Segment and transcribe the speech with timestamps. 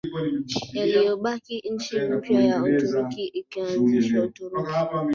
[0.77, 4.69] yaliyobaki nchi mpya ya Uturuki ikaanzishwa Uturuki